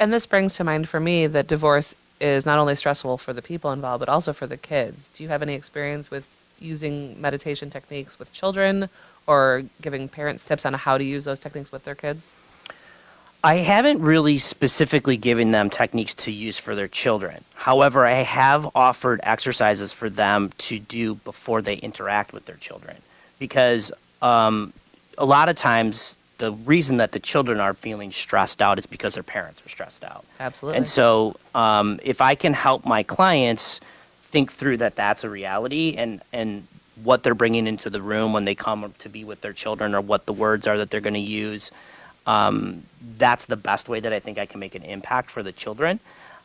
And 0.00 0.12
this 0.12 0.26
brings 0.26 0.56
to 0.56 0.64
mind 0.64 0.88
for 0.88 0.98
me 0.98 1.28
that 1.28 1.46
divorce 1.46 1.94
is 2.20 2.44
not 2.44 2.58
only 2.58 2.74
stressful 2.74 3.18
for 3.18 3.32
the 3.32 3.40
people 3.40 3.70
involved, 3.70 4.00
but 4.00 4.08
also 4.08 4.32
for 4.32 4.48
the 4.48 4.56
kids. 4.56 5.10
Do 5.14 5.22
you 5.22 5.28
have 5.28 5.40
any 5.40 5.54
experience 5.54 6.10
with 6.10 6.26
using 6.58 7.20
meditation 7.20 7.70
techniques 7.70 8.18
with 8.18 8.32
children 8.32 8.88
or 9.28 9.62
giving 9.80 10.08
parents 10.08 10.44
tips 10.44 10.66
on 10.66 10.74
how 10.74 10.98
to 10.98 11.04
use 11.04 11.22
those 11.22 11.38
techniques 11.38 11.70
with 11.70 11.84
their 11.84 11.94
kids? 11.94 12.34
I 13.44 13.58
haven't 13.58 14.00
really 14.00 14.38
specifically 14.38 15.16
given 15.16 15.52
them 15.52 15.70
techniques 15.70 16.16
to 16.26 16.32
use 16.32 16.58
for 16.58 16.74
their 16.74 16.88
children. 16.88 17.44
However, 17.54 18.04
I 18.06 18.24
have 18.24 18.68
offered 18.74 19.20
exercises 19.22 19.92
for 19.92 20.10
them 20.10 20.50
to 20.58 20.80
do 20.80 21.14
before 21.14 21.62
they 21.62 21.76
interact 21.76 22.32
with 22.32 22.46
their 22.46 22.56
children. 22.56 22.96
Because 23.38 23.92
um, 24.20 24.72
a 25.18 25.26
lot 25.26 25.48
of 25.48 25.56
times, 25.56 26.16
the 26.38 26.52
reason 26.52 26.96
that 26.96 27.12
the 27.12 27.20
children 27.20 27.60
are 27.60 27.74
feeling 27.74 28.10
stressed 28.10 28.60
out 28.60 28.78
is 28.78 28.86
because 28.86 29.14
their 29.14 29.22
parents 29.22 29.64
are 29.64 29.68
stressed 29.68 30.04
out. 30.04 30.24
Absolutely. 30.40 30.78
And 30.78 30.86
so, 30.86 31.36
um, 31.54 32.00
if 32.02 32.20
I 32.20 32.34
can 32.34 32.52
help 32.52 32.84
my 32.84 33.02
clients 33.02 33.80
think 34.22 34.50
through 34.50 34.78
that 34.78 34.96
that's 34.96 35.24
a 35.24 35.30
reality 35.30 35.94
and, 35.96 36.20
and 36.32 36.66
what 37.02 37.22
they're 37.22 37.34
bringing 37.34 37.66
into 37.66 37.90
the 37.90 38.02
room 38.02 38.32
when 38.32 38.44
they 38.44 38.54
come 38.54 38.92
to 38.98 39.08
be 39.08 39.24
with 39.24 39.40
their 39.40 39.52
children 39.52 39.94
or 39.94 40.00
what 40.00 40.26
the 40.26 40.32
words 40.32 40.66
are 40.66 40.76
that 40.78 40.90
they're 40.90 41.00
going 41.00 41.14
to 41.14 41.20
use, 41.20 41.70
um, 42.26 42.82
that's 43.18 43.46
the 43.46 43.56
best 43.56 43.88
way 43.88 44.00
that 44.00 44.12
I 44.12 44.18
think 44.18 44.38
I 44.38 44.46
can 44.46 44.60
make 44.60 44.74
an 44.74 44.82
impact 44.82 45.30
for 45.30 45.42
the 45.42 45.52
children. 45.52 46.00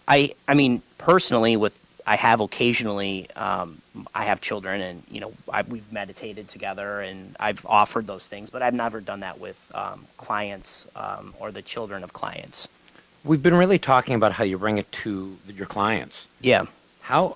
I, 0.08 0.34
I 0.48 0.54
mean, 0.54 0.82
personally, 0.98 1.58
with 1.58 1.80
I 2.08 2.16
have 2.16 2.40
occasionally, 2.40 3.30
um, 3.36 3.82
I 4.16 4.24
have 4.24 4.40
children, 4.40 4.80
and 4.80 5.04
you 5.12 5.20
know, 5.20 5.34
I, 5.52 5.64
we've 5.64 5.92
meditated 5.92 6.48
together, 6.48 7.02
and 7.02 7.36
I've 7.38 7.66
offered 7.66 8.08
those 8.08 8.30
things, 8.30 8.50
but 8.50 8.62
I've 8.62 8.74
never 8.74 9.02
done 9.02 9.20
that 9.20 9.40
with 9.40 9.70
um, 9.76 10.08
clients 10.16 10.88
um, 10.96 11.34
or 11.38 11.52
the 11.52 11.62
children 11.62 12.06
of 12.06 12.14
clients. 12.14 12.70
We've 13.26 13.44
been 13.44 13.56
really 13.56 13.78
talking 13.78 14.16
about 14.16 14.32
how 14.32 14.46
you 14.46 14.58
bring 14.58 14.78
it 14.78 14.90
to 15.04 15.38
your 15.54 15.66
clients. 15.66 16.28
Yeah. 16.40 16.68
how 17.02 17.36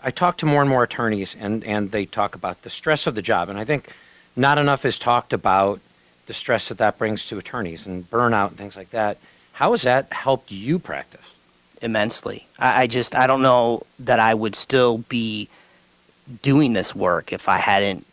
I 0.00 0.12
talk 0.12 0.36
to 0.38 0.46
more 0.46 0.60
and 0.60 0.70
more 0.70 0.84
attorneys, 0.84 1.34
and, 1.34 1.64
and 1.64 1.90
they 1.90 2.06
talk 2.06 2.36
about 2.36 2.62
the 2.62 2.70
stress 2.70 3.08
of 3.08 3.16
the 3.16 3.22
job, 3.22 3.48
and 3.48 3.58
I 3.58 3.64
think 3.64 3.92
not 4.36 4.58
enough 4.58 4.84
is 4.84 4.96
talked 4.96 5.32
about 5.32 5.80
the 6.26 6.34
stress 6.34 6.68
that 6.68 6.78
that 6.78 6.98
brings 6.98 7.26
to 7.26 7.38
attorneys 7.38 7.84
and 7.84 8.08
burnout 8.08 8.48
and 8.48 8.56
things 8.56 8.76
like 8.76 8.90
that. 8.90 9.18
How 9.54 9.72
has 9.72 9.82
that 9.82 10.12
helped 10.12 10.52
you 10.52 10.78
practice? 10.78 11.34
Immensely. 11.82 12.46
I, 12.58 12.82
I 12.82 12.86
just 12.86 13.14
I 13.14 13.26
don't 13.26 13.42
know 13.42 13.82
that 13.98 14.20
I 14.20 14.34
would 14.34 14.54
still 14.54 14.98
be 14.98 15.48
doing 16.42 16.72
this 16.74 16.94
work 16.94 17.32
if 17.32 17.48
I 17.48 17.58
hadn't 17.58 18.06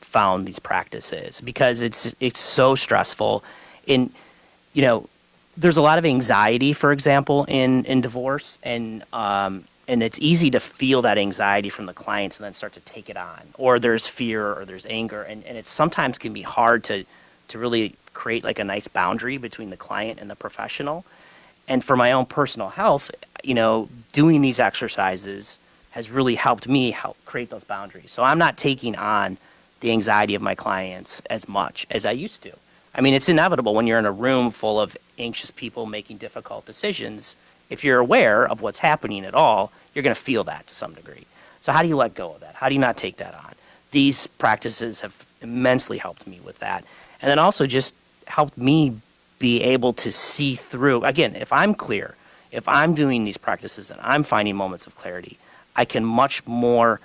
found 0.00 0.46
these 0.46 0.58
practices 0.58 1.40
because 1.40 1.82
it's 1.82 2.14
it's 2.20 2.40
so 2.40 2.74
stressful. 2.74 3.44
In 3.86 4.10
you 4.72 4.82
know, 4.82 5.08
there's 5.56 5.76
a 5.76 5.82
lot 5.82 5.98
of 5.98 6.06
anxiety, 6.06 6.72
for 6.72 6.92
example, 6.92 7.44
in 7.48 7.84
in 7.84 8.00
divorce, 8.00 8.58
and 8.62 9.04
um, 9.12 9.64
and 9.86 10.02
it's 10.02 10.18
easy 10.20 10.50
to 10.50 10.60
feel 10.60 11.02
that 11.02 11.18
anxiety 11.18 11.68
from 11.68 11.86
the 11.86 11.94
clients 11.94 12.38
and 12.38 12.44
then 12.44 12.52
start 12.52 12.72
to 12.74 12.80
take 12.80 13.10
it 13.10 13.16
on. 13.16 13.40
Or 13.58 13.78
there's 13.78 14.06
fear, 14.06 14.52
or 14.52 14.64
there's 14.64 14.86
anger, 14.86 15.22
and 15.22 15.44
and 15.44 15.56
it 15.56 15.66
sometimes 15.66 16.18
can 16.18 16.32
be 16.32 16.42
hard 16.42 16.84
to 16.84 17.04
to 17.48 17.58
really 17.58 17.96
create 18.12 18.44
like 18.44 18.58
a 18.58 18.64
nice 18.64 18.88
boundary 18.88 19.36
between 19.36 19.70
the 19.70 19.76
client 19.76 20.20
and 20.20 20.30
the 20.30 20.36
professional 20.36 21.04
and 21.70 21.84
for 21.84 21.96
my 21.96 22.10
own 22.10 22.26
personal 22.26 22.70
health, 22.70 23.12
you 23.44 23.54
know, 23.54 23.88
doing 24.12 24.42
these 24.42 24.58
exercises 24.58 25.60
has 25.92 26.10
really 26.10 26.34
helped 26.34 26.68
me 26.68 26.90
help 26.90 27.16
create 27.24 27.48
those 27.48 27.62
boundaries. 27.62 28.10
So 28.10 28.24
I'm 28.24 28.38
not 28.38 28.58
taking 28.58 28.96
on 28.96 29.38
the 29.78 29.92
anxiety 29.92 30.34
of 30.34 30.42
my 30.42 30.56
clients 30.56 31.20
as 31.30 31.48
much 31.48 31.86
as 31.88 32.04
I 32.04 32.10
used 32.10 32.42
to. 32.42 32.52
I 32.92 33.00
mean, 33.00 33.14
it's 33.14 33.28
inevitable 33.28 33.72
when 33.72 33.86
you're 33.86 34.00
in 34.00 34.04
a 34.04 34.12
room 34.12 34.50
full 34.50 34.80
of 34.80 34.96
anxious 35.16 35.52
people 35.52 35.86
making 35.86 36.16
difficult 36.16 36.66
decisions. 36.66 37.36
If 37.70 37.84
you're 37.84 38.00
aware 38.00 38.46
of 38.46 38.60
what's 38.60 38.80
happening 38.80 39.24
at 39.24 39.32
all, 39.32 39.70
you're 39.94 40.02
going 40.02 40.14
to 40.14 40.20
feel 40.20 40.42
that 40.44 40.66
to 40.66 40.74
some 40.74 40.92
degree. 40.92 41.24
So, 41.60 41.70
how 41.70 41.82
do 41.82 41.88
you 41.88 41.96
let 41.96 42.14
go 42.14 42.34
of 42.34 42.40
that? 42.40 42.56
How 42.56 42.68
do 42.68 42.74
you 42.74 42.80
not 42.80 42.96
take 42.96 43.16
that 43.18 43.34
on? 43.34 43.54
These 43.92 44.26
practices 44.26 45.02
have 45.02 45.24
immensely 45.40 45.98
helped 45.98 46.26
me 46.26 46.40
with 46.40 46.58
that. 46.58 46.84
And 47.22 47.30
then 47.30 47.38
also 47.38 47.66
just 47.66 47.94
helped 48.26 48.58
me 48.58 49.00
be 49.40 49.62
able 49.64 49.92
to 49.94 50.12
see 50.12 50.54
through. 50.54 51.02
Again, 51.04 51.34
if 51.34 51.52
I'm 51.52 51.74
clear, 51.74 52.14
if 52.52 52.68
I'm 52.68 52.94
doing 52.94 53.24
these 53.24 53.38
practices 53.38 53.90
and 53.90 53.98
I'm 54.02 54.22
finding 54.22 54.54
moments 54.54 54.86
of 54.86 54.94
clarity, 54.94 55.38
I 55.74 55.84
can 55.84 56.04
much 56.04 56.46
more 56.46 57.00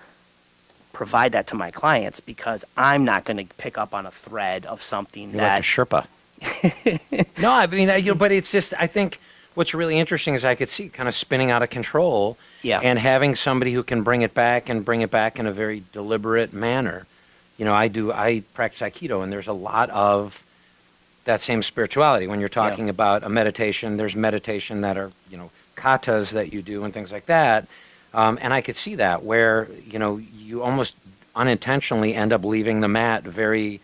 provide 0.94 1.32
that 1.32 1.48
to 1.48 1.56
my 1.56 1.72
clients 1.72 2.20
because 2.20 2.63
I'm 2.77 3.04
not 3.04 3.25
going 3.25 3.38
to 3.48 3.54
pick 3.56 3.77
up 3.77 3.94
on 3.96 4.06
a 4.06 4.12
thread 4.12 4.65
of 4.68 4.82
something 4.84 5.32
You're 5.32 5.42
that 5.42 5.56
like 5.56 5.63
a 5.63 5.63
Sherpa. 5.63 6.08
no, 7.42 7.51
I 7.51 7.68
mean, 7.68 7.89
I- 7.89 7.98
you 7.98 8.12
know, 8.12 8.15
but 8.15 8.32
it's 8.32 8.51
just, 8.51 8.74
I 8.77 8.88
think 8.88 9.20
what's 9.56 9.74
really 9.74 9.98
interesting 9.98 10.34
is 10.36 10.44
I 10.46 10.56
could 10.56 10.70
see 10.70 10.89
kind 10.89 11.08
of 11.08 11.15
spinning 11.15 11.51
out 11.51 11.63
of 11.63 11.70
control 11.70 12.38
Yeah. 12.62 12.80
and 12.84 13.00
having 13.00 13.36
somebody 13.36 13.72
who 13.74 13.84
can 13.84 14.04
bring 14.04 14.22
it 14.22 14.34
back 14.34 14.68
and 14.70 14.84
bring 14.86 15.01
it 15.01 15.12
back 15.12 15.39
in 15.39 15.46
a 15.48 15.51
very 15.51 15.84
deliberate 15.94 16.51
manner. 16.54 17.06
You 17.58 17.63
know, 17.65 17.74
I 17.74 17.88
do, 17.88 18.12
I 18.12 18.44
practice 18.54 18.82
Aikido, 18.82 19.24
and 19.24 19.32
there's 19.32 19.48
a 19.48 19.54
lot 19.54 19.89
of 19.92 20.44
that 21.25 21.41
same 21.41 21.62
spirituality. 21.62 22.27
When 22.27 22.39
you're 22.39 22.50
talking 22.50 22.89
about 22.89 23.24
a 23.24 23.29
meditation, 23.29 23.98
there's 23.98 24.15
meditation 24.15 24.82
that 24.82 24.98
are, 24.98 25.12
you 25.29 25.38
know, 25.38 25.51
katas 25.75 26.32
that 26.32 26.53
you 26.53 26.62
do 26.62 26.84
and 26.84 26.94
things 26.94 27.12
like 27.12 27.25
that. 27.25 27.67
Um, 28.13 28.39
and 28.41 28.53
I 28.53 28.62
could 28.62 28.75
see 28.75 28.96
that 28.96 29.24
where, 29.24 29.67
you 29.86 30.00
know, 30.00 30.17
you 30.17 30.63
almost 30.63 30.96
unintentionally 31.36 32.15
end 32.15 32.32
up 32.32 32.46
leaving 32.46 32.79
the 32.79 32.88
mat 32.88 33.24
very 33.24 33.82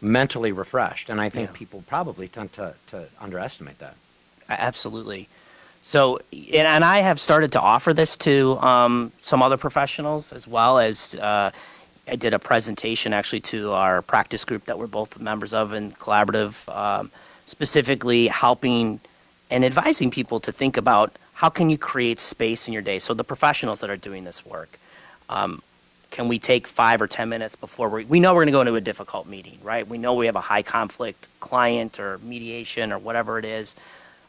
mentally 0.00 0.52
refreshed. 0.52 1.10
And 1.10 1.20
I 1.20 1.28
think 1.28 1.50
Yeah. 1.50 1.56
people 1.58 1.84
probably 1.86 2.28
tend 2.28 2.52
to, 2.54 2.74
to 2.90 3.06
underestimate 3.20 3.78
that. 3.80 3.96
Absolutely. 4.48 5.28
So, 5.82 6.18
and, 6.32 6.66
and 6.66 6.84
I 6.84 7.00
have 7.00 7.20
started 7.20 7.52
to 7.52 7.60
offer 7.60 7.92
this 7.92 8.16
to 8.18 8.58
um, 8.60 9.12
some 9.20 9.42
other 9.42 9.58
professionals 9.58 10.32
as 10.32 10.48
well 10.48 10.78
as 10.78 11.14
uh, 11.16 11.50
I 12.06 12.16
did 12.16 12.34
a 12.34 12.38
presentation 12.38 13.12
actually 13.12 13.40
to 13.40 13.72
our 13.72 14.02
practice 14.02 14.44
group 14.44 14.66
that 14.66 14.78
we're 14.78 14.86
both 14.86 15.18
members 15.18 15.54
of 15.54 15.72
and 15.72 15.98
collaborative, 15.98 16.68
um, 16.74 17.10
specifically 17.46 18.26
helping 18.28 19.00
and 19.50 19.64
advising 19.64 20.10
people 20.10 20.40
to 20.40 20.52
think 20.52 20.76
about 20.76 21.16
how 21.34 21.48
can 21.48 21.70
you 21.70 21.78
create 21.78 22.18
space 22.18 22.68
in 22.68 22.72
your 22.72 22.82
day. 22.82 22.98
So 22.98 23.14
the 23.14 23.24
professionals 23.24 23.80
that 23.80 23.90
are 23.90 23.96
doing 23.96 24.24
this 24.24 24.44
work, 24.44 24.78
um, 25.28 25.62
can 26.10 26.28
we 26.28 26.38
take 26.38 26.66
five 26.66 27.02
or 27.02 27.06
ten 27.06 27.28
minutes 27.28 27.56
before 27.56 27.88
we 27.88 28.04
we 28.04 28.20
know 28.20 28.34
we're 28.34 28.44
going 28.44 28.46
to 28.46 28.52
go 28.52 28.60
into 28.60 28.74
a 28.76 28.80
difficult 28.80 29.26
meeting, 29.26 29.58
right? 29.62 29.86
We 29.86 29.98
know 29.98 30.14
we 30.14 30.26
have 30.26 30.36
a 30.36 30.40
high 30.40 30.62
conflict 30.62 31.28
client 31.40 31.98
or 31.98 32.18
mediation 32.18 32.92
or 32.92 32.98
whatever 32.98 33.38
it 33.38 33.44
is. 33.44 33.74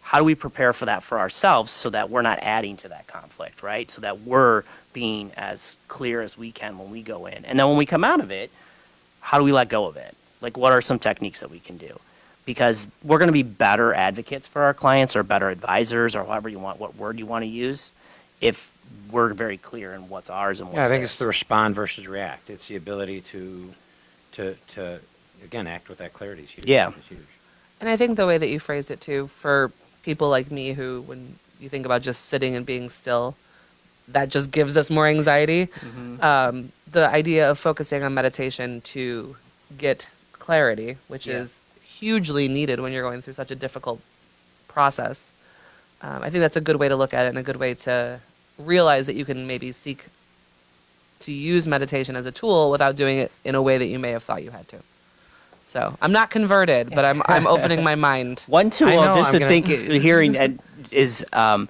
How 0.05 0.19
do 0.19 0.23
we 0.23 0.35
prepare 0.35 0.71
for 0.71 0.85
that 0.85 1.01
for 1.01 1.17
ourselves 1.17 1.71
so 1.71 1.89
that 1.89 2.11
we're 2.11 2.21
not 2.21 2.37
adding 2.43 2.77
to 2.77 2.89
that 2.89 3.07
conflict, 3.07 3.63
right? 3.63 3.89
So 3.89 4.01
that 4.01 4.21
we're 4.21 4.63
being 4.93 5.31
as 5.35 5.77
clear 5.87 6.21
as 6.21 6.37
we 6.37 6.51
can 6.51 6.77
when 6.77 6.91
we 6.91 7.01
go 7.01 7.25
in. 7.25 7.43
And 7.43 7.57
then 7.57 7.67
when 7.67 7.75
we 7.75 7.87
come 7.87 8.03
out 8.03 8.19
of 8.19 8.29
it, 8.29 8.51
how 9.19 9.39
do 9.39 9.43
we 9.43 9.51
let 9.51 9.67
go 9.67 9.87
of 9.87 9.97
it? 9.97 10.15
Like, 10.41 10.57
what 10.57 10.71
are 10.71 10.79
some 10.79 10.99
techniques 10.99 11.39
that 11.39 11.49
we 11.49 11.59
can 11.59 11.77
do? 11.77 11.99
Because 12.45 12.91
we're 13.03 13.17
going 13.17 13.29
to 13.29 13.33
be 13.33 13.41
better 13.41 13.95
advocates 13.95 14.47
for 14.47 14.61
our 14.61 14.75
clients 14.75 15.15
or 15.15 15.23
better 15.23 15.49
advisors 15.49 16.15
or 16.15 16.23
however 16.23 16.49
you 16.49 16.59
want, 16.59 16.79
what 16.79 16.95
word 16.95 17.17
you 17.17 17.25
want 17.25 17.41
to 17.41 17.49
use, 17.49 17.91
if 18.41 18.77
we're 19.11 19.33
very 19.33 19.57
clear 19.57 19.93
in 19.93 20.07
what's 20.07 20.29
ours 20.29 20.59
and 20.59 20.69
what's 20.69 20.77
Yeah, 20.77 20.85
I 20.85 20.89
think 20.89 21.03
it's 21.03 21.17
the 21.17 21.25
respond 21.25 21.73
versus 21.73 22.07
react. 22.07 22.51
It's 22.51 22.67
the 22.67 22.75
ability 22.75 23.21
to, 23.21 23.73
to, 24.33 24.55
to 24.67 24.99
again, 25.43 25.65
act 25.65 25.89
with 25.89 25.97
that 25.97 26.13
clarity 26.13 26.43
is 26.43 26.51
huge. 26.51 26.67
Yeah. 26.67 26.91
It's 26.95 27.07
huge. 27.07 27.25
And 27.81 27.89
I 27.89 27.97
think 27.97 28.17
the 28.17 28.27
way 28.27 28.37
that 28.37 28.49
you 28.49 28.59
phrased 28.59 28.91
it 28.91 29.01
too, 29.01 29.27
for 29.27 29.71
people 30.05 30.29
like 30.29 30.51
me 30.51 30.73
who, 30.73 31.01
when 31.07 31.35
you 31.59 31.67
think 31.67 31.85
about 31.85 32.01
just 32.01 32.25
sitting 32.25 32.55
and 32.55 32.65
being 32.65 32.87
still, 32.89 33.35
that 34.07 34.29
just 34.29 34.51
gives 34.51 34.77
us 34.77 34.89
more 34.91 35.07
anxiety. 35.07 35.67
Um, 36.21 36.71
the 36.91 37.09
idea 37.09 37.49
of 37.49 37.57
focusing 37.57 38.03
on 38.03 38.13
meditation 38.13 38.81
to 38.93 39.35
get 39.77 40.07
clarity, 40.33 40.97
which 41.07 41.25
Yeah. 41.27 41.39
is 41.41 41.59
hugely 41.99 42.47
needed 42.47 42.79
when 42.79 42.93
you're 42.93 43.01
going 43.09 43.21
through 43.23 43.33
such 43.33 43.49
a 43.51 43.55
difficult 43.55 43.99
process. 44.67 45.31
Um, 46.01 46.21
I 46.21 46.29
think 46.29 46.41
that's 46.45 46.55
a 46.55 46.61
good 46.61 46.75
way 46.81 46.87
to 46.89 46.95
look 46.95 47.13
at 47.13 47.25
it 47.25 47.29
and 47.29 47.37
a 47.37 47.43
good 47.49 47.55
way 47.65 47.73
to 47.87 48.19
realize 48.59 49.05
that 49.07 49.15
you 49.15 49.25
can 49.25 49.47
maybe 49.47 49.71
seek 49.71 50.05
to 51.21 51.31
use 51.31 51.67
meditation 51.67 52.15
as 52.15 52.25
a 52.27 52.31
tool 52.31 52.69
without 52.69 52.95
doing 52.95 53.17
it 53.17 53.31
in 53.43 53.55
a 53.55 53.61
way 53.61 53.77
that 53.79 53.87
you 53.87 53.97
may 53.97 54.11
have 54.11 54.23
thought 54.23 54.43
you 54.43 54.51
had 54.51 54.67
to. 54.67 54.77
So 55.65 55.97
I'm 56.01 56.11
not 56.11 56.29
converted, 56.29 56.91
but 56.91 57.03
I'm 57.05 57.21
I'm 57.25 57.47
opening 57.47 57.83
my 57.83 57.95
mind. 57.95 58.41
One 58.47 58.69
tool, 58.69 58.87
I 58.87 58.95
know, 58.95 59.13
just 59.15 59.29
I'm 59.33 59.33
to 59.33 59.39
gonna- 59.39 59.49
think, 59.49 59.67
hearing 60.01 60.37
uh, 60.37 60.49
is, 60.91 61.25
um, 61.33 61.67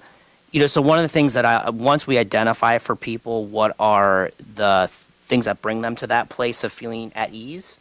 you 0.52 0.60
know, 0.60 0.66
so 0.66 0.80
one 0.82 0.98
of 0.98 1.02
the 1.02 1.08
things 1.08 1.34
that 1.34 1.44
I 1.44 1.70
once 1.70 2.06
we 2.06 2.18
identify 2.18 2.78
for 2.78 2.94
people 2.94 3.46
what 3.46 3.74
are 3.80 4.30
the 4.54 4.88
things 4.90 5.46
that 5.46 5.60
bring 5.62 5.80
them 5.82 5.96
to 5.96 6.06
that 6.08 6.28
place 6.28 6.62
of 6.62 6.72
feeling 6.72 7.10
at 7.14 7.32
ease. 7.32 7.78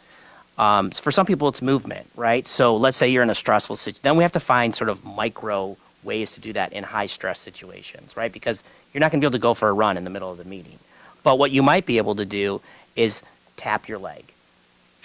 Um, 0.58 0.90
for 0.90 1.12
some 1.12 1.26
people, 1.26 1.50
it's 1.50 1.62
movement, 1.62 2.08
right? 2.16 2.48
So 2.48 2.78
let's 2.78 2.96
say 2.98 3.10
you're 3.10 3.22
in 3.24 3.30
a 3.30 3.36
stressful 3.36 3.76
situation. 3.76 4.00
Then 4.04 4.16
we 4.16 4.24
have 4.24 4.32
to 4.32 4.40
find 4.40 4.74
sort 4.74 4.90
of 4.90 5.04
micro 5.04 5.76
ways 6.02 6.34
to 6.36 6.40
do 6.40 6.54
that 6.54 6.72
in 6.72 6.86
high 6.86 7.08
stress 7.08 7.40
situations, 7.40 8.16
right? 8.16 8.32
Because 8.32 8.64
you're 8.94 9.02
not 9.02 9.12
going 9.12 9.20
to 9.20 9.26
be 9.26 9.28
able 9.28 9.34
to 9.34 9.42
go 9.42 9.54
for 9.54 9.68
a 9.68 9.74
run 9.74 9.98
in 9.98 10.06
the 10.06 10.10
middle 10.10 10.32
of 10.32 10.38
the 10.38 10.46
meeting. 10.46 10.80
But 11.24 11.38
what 11.38 11.52
you 11.52 11.62
might 11.62 11.86
be 11.86 11.98
able 11.98 12.16
to 12.16 12.26
do 12.26 12.62
is 12.96 13.22
tap 13.58 13.90
your 13.90 13.98
leg, 14.00 14.32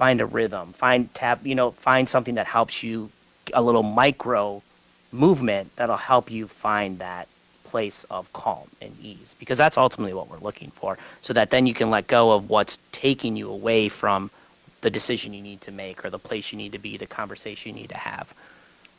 find 0.00 0.19
a 0.23 0.25
rhythm, 0.25 0.73
find 0.73 1.12
tap, 1.12 1.45
you 1.45 1.54
know, 1.54 1.71
find 1.73 2.09
something 2.09 2.37
that 2.37 2.47
helps 2.47 2.83
you 2.83 3.11
a 3.52 3.61
little 3.61 3.83
micro 3.83 4.62
movement 5.12 5.76
that'll 5.76 5.99
help 5.99 6.30
you 6.30 6.49
find 6.49 6.99
that 7.00 7.28
place 7.64 8.04
of 8.04 8.33
calm 8.33 8.66
and 8.80 8.97
ease 9.02 9.37
because 9.38 9.59
that's 9.59 9.76
ultimately 9.76 10.14
what 10.14 10.30
we're 10.30 10.38
looking 10.38 10.71
for 10.71 10.97
so 11.21 11.35
that 11.35 11.50
then 11.50 11.66
you 11.66 11.75
can 11.75 11.90
let 11.90 12.07
go 12.07 12.33
of 12.33 12.49
what's 12.49 12.78
taking 12.92 13.37
you 13.37 13.50
away 13.50 13.90
from 13.90 14.30
the 14.80 14.88
decision 14.88 15.35
you 15.35 15.42
need 15.42 15.61
to 15.61 15.71
make 15.71 16.02
or 16.02 16.09
the 16.09 16.19
place 16.19 16.50
you 16.50 16.57
need 16.57 16.73
to 16.73 16.78
be 16.78 16.97
the 16.97 17.07
conversation 17.07 17.75
you 17.75 17.83
need 17.83 17.90
to 17.90 17.99
have 17.99 18.33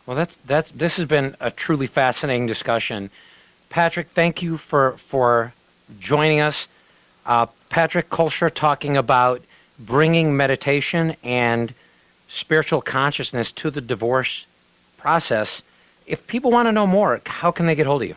Well, 0.06 0.16
that's 0.16 0.36
that's 0.46 0.70
this 0.70 0.98
has 0.98 1.08
been 1.08 1.36
a 1.40 1.50
truly 1.50 1.88
fascinating 1.88 2.46
discussion. 2.46 3.10
Patrick, 3.70 4.08
thank 4.10 4.44
you 4.44 4.56
for 4.56 4.92
for 4.98 5.54
joining 6.00 6.40
us. 6.40 6.68
Uh, 7.26 7.48
Patrick 7.70 8.10
Kolscher 8.10 8.54
talking 8.54 8.96
about 8.98 9.42
bringing 9.86 10.36
meditation 10.38 11.16
and 11.24 11.74
spiritual 12.28 12.82
consciousness 12.82 13.52
to 13.52 13.70
the 13.70 13.82
divorce 13.82 14.46
process. 14.98 15.62
If 16.08 16.26
people 16.28 16.52
want 16.52 16.68
to 16.68 16.72
know 16.72 16.88
more, 16.88 17.22
how 17.26 17.52
can 17.52 17.66
they 17.66 17.76
get 17.76 17.86
hold 17.86 18.04
of 18.04 18.08
you? 18.10 18.16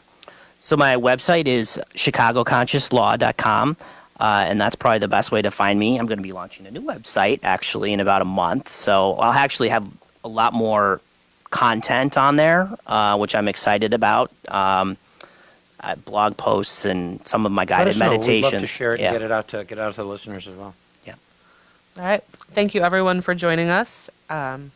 So 0.58 0.76
my 0.76 0.96
website 0.96 1.46
is 1.46 1.80
chicagoconsciouslaw.com, 1.94 3.76
uh, 4.20 4.44
and 4.48 4.60
that's 4.60 4.76
probably 4.76 4.98
the 5.00 5.08
best 5.08 5.32
way 5.32 5.42
to 5.42 5.50
find 5.50 5.78
me. 5.78 5.98
I'm 5.98 6.06
going 6.06 6.18
to 6.18 6.22
be 6.22 6.32
launching 6.32 6.66
a 6.66 6.70
new 6.70 6.80
website 6.80 7.40
actually 7.42 7.92
in 7.92 8.00
about 8.00 8.22
a 8.22 8.24
month, 8.24 8.68
so 8.68 9.14
I'll 9.14 9.32
actually 9.32 9.68
have 9.70 9.86
a 10.22 10.28
lot 10.28 10.54
more 10.54 11.00
content 11.50 12.16
on 12.16 12.36
there, 12.36 12.70
uh, 12.86 13.16
which 13.18 13.34
I'm 13.34 13.48
excited 13.48 13.92
about. 13.92 14.30
Um, 14.48 14.96
blog 16.06 16.36
posts 16.38 16.86
and 16.86 17.26
some 17.26 17.44
of 17.44 17.52
my 17.52 17.66
guided 17.66 17.98
know. 17.98 18.06
meditations. 18.08 18.52
We'd 18.52 18.52
love 18.54 18.62
to 18.62 18.66
share 18.66 18.94
it 18.94 19.00
yeah. 19.00 19.08
and 19.08 19.14
get 19.16 19.22
it 19.22 19.30
out 19.30 19.48
to 19.48 19.64
get 19.64 19.76
it 19.76 19.82
out 19.82 19.94
to 19.94 20.02
the 20.02 20.08
listeners 20.08 20.48
as 20.48 20.56
well. 20.56 20.74
All 21.96 22.04
right. 22.04 22.24
Thank 22.24 22.74
you, 22.74 22.82
everyone, 22.82 23.20
for 23.20 23.34
joining 23.34 23.68
us. 23.68 24.10
Um, 24.28 24.72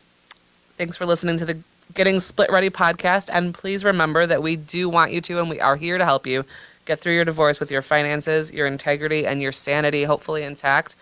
thanks 0.77 0.95
for 0.95 1.05
listening 1.05 1.37
to 1.37 1.45
the 1.45 1.61
Getting 1.93 2.19
Split 2.21 2.49
Ready 2.49 2.69
podcast. 2.69 3.29
And 3.33 3.53
please 3.53 3.83
remember 3.83 4.25
that 4.25 4.41
we 4.41 4.55
do 4.55 4.87
want 4.87 5.11
you 5.11 5.19
to, 5.21 5.39
and 5.39 5.49
we 5.49 5.59
are 5.59 5.75
here 5.75 5.97
to 5.97 6.05
help 6.05 6.25
you 6.25 6.45
get 6.85 6.99
through 6.99 7.13
your 7.13 7.25
divorce 7.25 7.59
with 7.59 7.71
your 7.71 7.81
finances, 7.81 8.53
your 8.53 8.67
integrity, 8.67 9.27
and 9.27 9.41
your 9.41 9.51
sanity 9.51 10.05
hopefully 10.05 10.43
intact. 10.43 10.95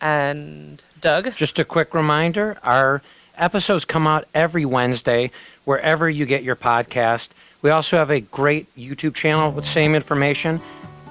And 0.00 0.82
Doug, 1.00 1.34
Just 1.36 1.58
a 1.60 1.64
quick 1.64 1.94
reminder 1.94 2.58
our 2.64 3.00
episodes 3.36 3.84
come 3.84 4.06
out 4.06 4.26
every 4.34 4.64
Wednesday, 4.64 5.30
wherever 5.64 6.10
you 6.10 6.26
get 6.26 6.42
your 6.42 6.56
podcast. 6.56 7.30
We 7.62 7.70
also 7.70 7.96
have 7.96 8.10
a 8.10 8.20
great 8.20 8.74
YouTube 8.76 9.14
channel 9.14 9.52
with 9.52 9.64
same 9.64 9.94
information. 9.94 10.60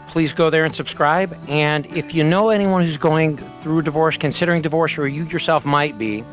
Please 0.09 0.33
go 0.33 0.49
there 0.49 0.65
and 0.65 0.75
subscribe. 0.75 1.37
And 1.47 1.85
if 1.85 2.13
you 2.15 2.23
know 2.23 2.49
anyone 2.49 2.81
who's 2.81 2.97
going 2.97 3.37
through 3.37 3.83
divorce, 3.83 4.17
considering 4.17 4.63
divorce, 4.63 4.97
or 4.97 5.07
you 5.07 5.25
yourself 5.25 5.65
might 5.65 5.99
be, 5.99 6.23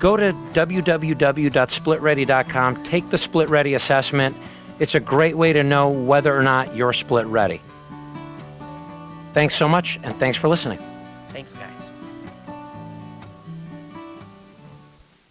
go 0.00 0.16
to 0.16 0.32
www.splitready.com, 0.52 2.82
take 2.82 3.08
the 3.10 3.18
Split 3.18 3.48
Ready 3.48 3.74
assessment. 3.74 4.36
It's 4.80 4.96
a 4.96 5.00
great 5.00 5.36
way 5.36 5.52
to 5.52 5.62
know 5.62 5.88
whether 5.88 6.36
or 6.36 6.42
not 6.42 6.74
you're 6.74 6.92
split 6.92 7.26
ready. 7.26 7.60
Thanks 9.32 9.54
so 9.54 9.68
much, 9.68 10.00
and 10.02 10.12
thanks 10.16 10.36
for 10.36 10.48
listening. 10.48 10.80
Thanks, 11.28 11.54
guys. 11.54 11.75